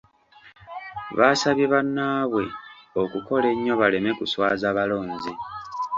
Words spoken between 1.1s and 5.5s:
Baasabye bannaabwe okukola ennyo baleme kuswaza balonzi.